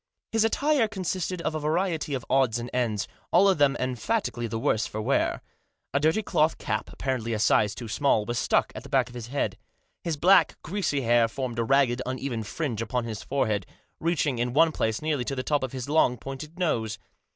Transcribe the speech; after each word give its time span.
His 0.31 0.43
attire 0.43 0.87
consisted 0.87 1.43
of 1.43 1.53
a 1.53 1.59
variety 1.59 2.15
of 2.15 2.25
odds 2.27 2.57
and 2.57 2.71
ends, 2.73 3.07
all 3.31 3.47
of 3.47 3.59
them 3.59 3.77
emphatically 3.79 4.47
the 4.47 4.57
worse 4.57 4.87
for 4.87 4.99
wear. 4.99 5.43
A 5.93 5.99
dirty 5.99 6.23
cloth 6.23 6.57
cap, 6.57 6.89
apparently 6.91 7.33
a 7.33 7.37
size 7.37 7.75
too 7.75 7.87
small, 7.87 8.25
was 8.25 8.39
stuck 8.39 8.71
at 8.73 8.81
the 8.81 8.89
back 8.89 9.09
of 9.09 9.13
his 9.13 9.27
head. 9.27 9.59
His 10.03 10.17
black, 10.17 10.57
greasy 10.63 11.01
hair 11.01 11.27
formed 11.27 11.59
a 11.59 11.63
ragged, 11.63 12.01
uneven 12.07 12.41
fringe 12.41 12.81
upon 12.81 13.03
his 13.03 13.21
forehead, 13.21 13.67
reaching 13.99 14.39
in 14.39 14.53
one 14.53 14.71
place 14.71 15.03
nearly 15.03 15.23
to 15.23 15.35
the 15.35 15.43
top 15.43 15.61
of 15.61 15.71
his 15.71 15.87
long, 15.87 16.17
pointed 16.17 16.57
nose. 16.57 16.97